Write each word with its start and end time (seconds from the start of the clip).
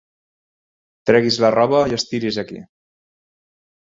Tregui's 1.09 1.37
la 1.43 1.51
roba 1.55 1.83
i 1.91 1.95
estiri's 1.97 2.39
aquí. 2.45 2.63